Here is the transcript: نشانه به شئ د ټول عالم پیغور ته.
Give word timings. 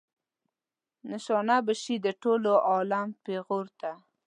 نشانه 1.11 1.57
به 1.65 1.73
شئ 1.81 1.95
د 2.05 2.07
ټول 2.21 2.43
عالم 2.71 3.07
پیغور 3.25 3.65
ته. 3.79 3.91